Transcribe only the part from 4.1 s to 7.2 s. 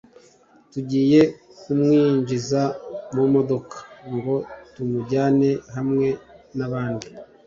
ngo tumujyane hamwe nabandi